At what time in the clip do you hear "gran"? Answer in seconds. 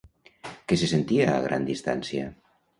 1.45-1.71